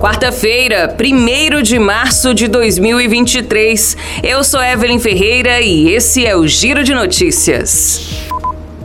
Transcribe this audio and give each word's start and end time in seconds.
Quarta-feira, 0.00 0.96
1 0.96 1.60
de 1.60 1.76
março 1.76 2.32
de 2.32 2.46
2023. 2.46 3.96
Eu 4.22 4.44
sou 4.44 4.62
Evelyn 4.62 5.00
Ferreira 5.00 5.60
e 5.60 5.90
esse 5.90 6.24
é 6.24 6.36
o 6.36 6.46
Giro 6.46 6.84
de 6.84 6.94
Notícias. 6.94 8.28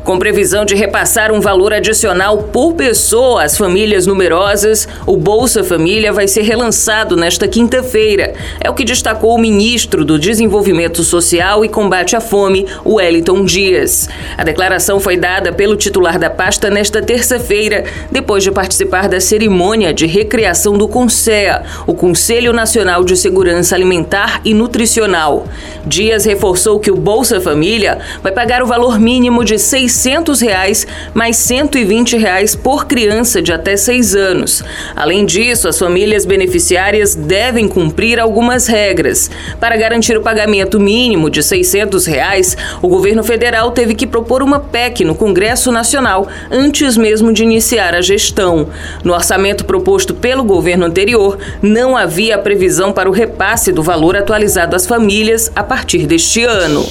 Com 0.03 0.19
previsão 0.19 0.65
de 0.65 0.75
repassar 0.75 1.31
um 1.31 1.39
valor 1.39 1.71
adicional 1.71 2.37
por 2.37 2.73
pessoa 2.73 3.45
às 3.45 3.57
famílias 3.57 4.05
numerosas, 4.05 4.85
o 5.07 5.15
Bolsa 5.15 5.63
Família 5.63 6.11
vai 6.11 6.27
ser 6.27 6.41
relançado 6.41 7.15
nesta 7.15 7.47
quinta-feira. 7.47 8.33
É 8.59 8.69
o 8.69 8.73
que 8.73 8.83
destacou 8.83 9.33
o 9.33 9.39
ministro 9.39 10.03
do 10.03 10.19
Desenvolvimento 10.19 11.05
Social 11.05 11.63
e 11.63 11.69
Combate 11.69 12.17
à 12.17 12.19
Fome, 12.19 12.67
Wellington 12.85 13.45
Dias. 13.45 14.09
A 14.37 14.43
declaração 14.43 14.99
foi 14.99 15.15
dada 15.15 15.53
pelo 15.53 15.77
titular 15.77 16.19
da 16.19 16.29
pasta 16.29 16.69
nesta 16.69 17.01
terça-feira, 17.01 17.85
depois 18.11 18.43
de 18.43 18.51
participar 18.51 19.07
da 19.07 19.21
cerimônia 19.21 19.93
de 19.93 20.05
recriação 20.05 20.77
do 20.77 20.89
CONSEA, 20.89 21.63
o 21.87 21.93
Conselho 21.93 22.51
Nacional 22.51 23.05
de 23.05 23.15
Segurança 23.15 23.73
Alimentar 23.73 24.41
e 24.43 24.53
Nutricional. 24.53 25.47
Dias 25.85 26.25
reforçou 26.25 26.77
que 26.77 26.91
o 26.91 26.97
Bolsa 26.97 27.39
Família 27.39 27.99
vai 28.21 28.33
pagar 28.33 28.61
o 28.61 28.67
valor 28.67 28.99
mínimo 28.99 29.45
de 29.45 29.57
6 29.57 29.92
600 29.93 30.41
reais 30.41 30.87
mais 31.13 31.37
120 31.37 32.17
reais 32.17 32.55
por 32.55 32.85
criança 32.85 33.41
de 33.41 33.53
até 33.53 33.77
6 33.77 34.15
anos. 34.15 34.63
Além 34.95 35.25
disso, 35.25 35.67
as 35.67 35.77
famílias 35.77 36.25
beneficiárias 36.25 37.15
devem 37.15 37.67
cumprir 37.67 38.19
algumas 38.19 38.67
regras. 38.67 39.29
Para 39.59 39.77
garantir 39.77 40.17
o 40.17 40.21
pagamento 40.21 40.79
mínimo 40.79 41.29
de 41.29 41.43
600 41.43 42.05
reais, 42.05 42.57
o 42.81 42.87
governo 42.87 43.23
federal 43.23 43.71
teve 43.71 43.93
que 43.93 44.07
propor 44.07 44.41
uma 44.41 44.59
PEC 44.59 45.05
no 45.05 45.15
Congresso 45.15 45.71
Nacional 45.71 46.27
antes 46.51 46.97
mesmo 46.97 47.31
de 47.31 47.43
iniciar 47.43 47.93
a 47.93 48.01
gestão. 48.01 48.67
No 49.03 49.13
orçamento 49.13 49.65
proposto 49.65 50.13
pelo 50.13 50.43
governo 50.43 50.85
anterior, 50.85 51.37
não 51.61 51.95
havia 51.95 52.37
previsão 52.37 52.91
para 52.91 53.09
o 53.09 53.13
repasse 53.13 53.71
do 53.71 53.83
valor 53.83 54.17
atualizado 54.17 54.75
às 54.75 54.87
famílias 54.87 55.51
a 55.55 55.63
partir 55.63 56.05
deste 56.05 56.43
ano. 56.43 56.85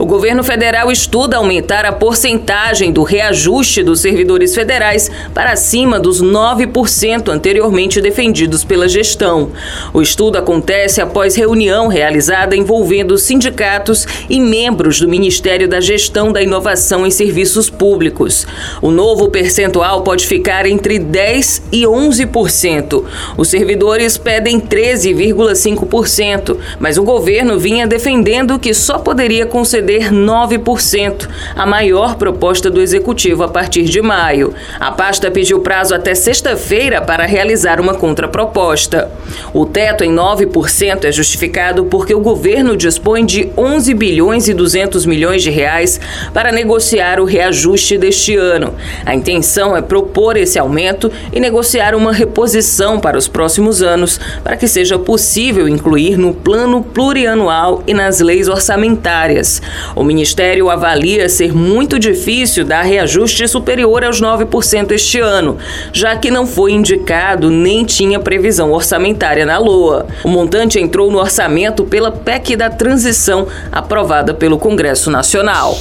O 0.00 0.06
governo 0.06 0.42
federal 0.42 0.90
estuda 0.90 1.36
aumentar 1.36 1.84
a 1.84 1.92
porcentagem 1.92 2.90
do 2.90 3.02
reajuste 3.02 3.82
dos 3.82 4.00
servidores 4.00 4.54
federais 4.54 5.10
para 5.34 5.52
acima 5.52 6.00
dos 6.00 6.22
9% 6.22 7.28
anteriormente 7.28 8.00
defendidos 8.00 8.64
pela 8.64 8.88
gestão. 8.88 9.50
O 9.92 10.00
estudo 10.00 10.38
acontece 10.38 11.02
após 11.02 11.36
reunião 11.36 11.86
realizada 11.86 12.56
envolvendo 12.56 13.18
sindicatos 13.18 14.06
e 14.30 14.40
membros 14.40 15.00
do 15.00 15.06
Ministério 15.06 15.68
da 15.68 15.82
Gestão 15.82 16.32
da 16.32 16.40
Inovação 16.40 17.06
em 17.06 17.10
Serviços 17.10 17.68
Públicos. 17.68 18.46
O 18.80 18.90
novo 18.90 19.28
percentual 19.28 20.00
pode 20.00 20.26
ficar 20.26 20.64
entre 20.64 20.98
10% 20.98 21.60
e 21.70 21.82
11%. 21.82 23.04
Os 23.36 23.48
servidores 23.48 24.16
pedem 24.16 24.58
13,5%, 24.58 26.56
mas 26.78 26.96
o 26.96 27.02
governo 27.02 27.58
vinha 27.58 27.86
defendendo 27.86 28.58
que 28.58 28.72
só 28.72 28.98
poderia 28.98 29.44
conceder 29.44 29.89
perder 29.90 30.12
9%, 30.12 31.28
a 31.56 31.66
maior 31.66 32.14
proposta 32.14 32.70
do 32.70 32.80
executivo 32.80 33.42
a 33.42 33.48
partir 33.48 33.82
de 33.82 34.00
maio. 34.00 34.54
A 34.78 34.92
pasta 34.92 35.30
pediu 35.30 35.60
prazo 35.60 35.94
até 35.94 36.14
sexta-feira 36.14 37.00
para 37.02 37.26
realizar 37.26 37.80
uma 37.80 37.94
contraproposta. 37.94 39.10
O 39.52 39.66
teto 39.66 40.04
em 40.04 40.14
9% 40.14 41.04
é 41.04 41.12
justificado 41.12 41.84
porque 41.86 42.14
o 42.14 42.20
governo 42.20 42.76
dispõe 42.76 43.24
de 43.24 43.50
11 43.56 43.92
bilhões 43.94 44.48
e 44.48 44.54
200 44.54 45.04
milhões 45.06 45.42
de 45.42 45.50
reais 45.50 46.00
para 46.32 46.52
negociar 46.52 47.18
o 47.18 47.24
reajuste 47.24 47.98
deste 47.98 48.36
ano. 48.36 48.74
A 49.04 49.14
intenção 49.14 49.76
é 49.76 49.82
propor 49.82 50.36
esse 50.36 50.58
aumento 50.58 51.10
e 51.32 51.40
negociar 51.40 51.96
uma 51.96 52.12
reposição 52.12 53.00
para 53.00 53.18
os 53.18 53.26
próximos 53.26 53.82
anos, 53.82 54.20
para 54.44 54.56
que 54.56 54.68
seja 54.68 54.98
possível 54.98 55.68
incluir 55.68 56.16
no 56.16 56.32
plano 56.32 56.82
plurianual 56.82 57.82
e 57.86 57.94
nas 57.94 58.20
leis 58.20 58.48
orçamentárias. 58.48 59.60
O 59.94 60.02
Ministério 60.02 60.70
avalia 60.70 61.28
ser 61.28 61.54
muito 61.54 61.98
difícil 61.98 62.64
dar 62.64 62.82
reajuste 62.82 63.46
superior 63.48 64.04
aos 64.04 64.20
9% 64.20 64.92
este 64.92 65.20
ano, 65.20 65.58
já 65.92 66.16
que 66.16 66.30
não 66.30 66.46
foi 66.46 66.72
indicado 66.72 67.50
nem 67.50 67.84
tinha 67.84 68.18
previsão 68.18 68.72
orçamentária 68.72 69.46
na 69.46 69.58
LOA. 69.58 70.06
O 70.24 70.28
montante 70.28 70.78
entrou 70.78 71.10
no 71.10 71.18
orçamento 71.18 71.84
pela 71.84 72.10
PEC 72.10 72.56
da 72.56 72.70
transição, 72.70 73.46
aprovada 73.70 74.34
pelo 74.34 74.58
Congresso 74.58 75.10
Nacional. 75.10 75.78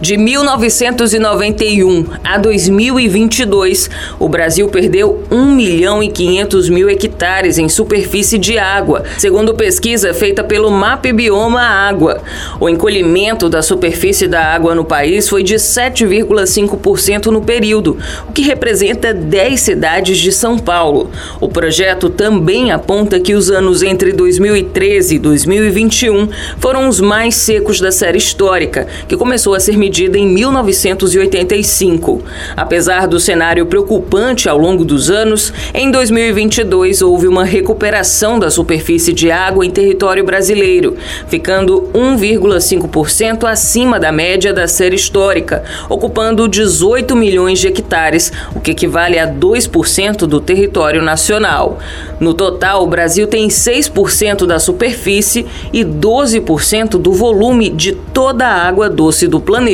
De 0.00 0.16
1991 0.16 2.06
a 2.24 2.36
2022, 2.36 3.88
o 4.18 4.28
Brasil 4.28 4.68
perdeu 4.68 5.22
1 5.30 5.52
milhão 5.52 6.02
e 6.02 6.08
500 6.08 6.68
mil 6.68 6.90
hectares 6.90 7.58
em 7.58 7.68
superfície 7.68 8.36
de 8.36 8.58
água, 8.58 9.04
segundo 9.16 9.54
pesquisa 9.54 10.12
feita 10.12 10.42
pelo 10.42 10.68
MAP 10.68 11.12
Bioma 11.12 11.60
Água. 11.60 12.20
O 12.58 12.68
encolhimento 12.68 13.48
da 13.48 13.62
superfície 13.62 14.26
da 14.26 14.44
água 14.44 14.74
no 14.74 14.84
país 14.84 15.28
foi 15.28 15.44
de 15.44 15.54
7,5% 15.54 17.26
no 17.26 17.40
período, 17.40 17.96
o 18.28 18.32
que 18.32 18.42
representa 18.42 19.14
10 19.14 19.60
cidades 19.60 20.18
de 20.18 20.32
São 20.32 20.58
Paulo. 20.58 21.08
O 21.40 21.48
projeto 21.48 22.10
também 22.10 22.72
aponta 22.72 23.20
que 23.20 23.32
os 23.32 23.48
anos 23.48 23.80
entre 23.80 24.12
2013 24.12 25.14
e 25.14 25.18
2021 25.20 26.28
foram 26.58 26.88
os 26.88 27.00
mais 27.00 27.36
secos 27.36 27.80
da 27.80 27.92
série 27.92 28.18
histórica, 28.18 28.88
que 29.06 29.16
começou 29.16 29.54
a 29.54 29.60
ser 29.60 29.83
medida 29.84 30.16
em 30.16 30.26
1985. 30.26 32.22
Apesar 32.56 33.06
do 33.06 33.20
cenário 33.20 33.66
preocupante 33.66 34.48
ao 34.48 34.56
longo 34.56 34.82
dos 34.82 35.10
anos, 35.10 35.52
em 35.74 35.90
2022 35.90 37.02
houve 37.02 37.28
uma 37.28 37.44
recuperação 37.44 38.38
da 38.38 38.48
superfície 38.48 39.12
de 39.12 39.30
água 39.30 39.66
em 39.66 39.70
território 39.70 40.24
brasileiro, 40.24 40.96
ficando 41.28 41.90
1,5% 41.92 43.44
acima 43.44 44.00
da 44.00 44.10
média 44.10 44.54
da 44.54 44.66
série 44.66 44.96
histórica, 44.96 45.62
ocupando 45.90 46.48
18 46.48 47.14
milhões 47.14 47.58
de 47.58 47.68
hectares, 47.68 48.32
o 48.54 48.60
que 48.60 48.70
equivale 48.70 49.18
a 49.18 49.30
2% 49.30 50.20
do 50.20 50.40
território 50.40 51.02
nacional. 51.02 51.78
No 52.18 52.32
total, 52.32 52.84
o 52.84 52.86
Brasil 52.86 53.26
tem 53.26 53.48
6% 53.48 54.46
da 54.46 54.58
superfície 54.58 55.44
e 55.74 55.84
12% 55.84 56.92
do 56.92 57.12
volume 57.12 57.68
de 57.68 57.92
toda 57.92 58.46
a 58.46 58.66
água 58.66 58.88
doce 58.88 59.28
do 59.28 59.38
planeta 59.38 59.73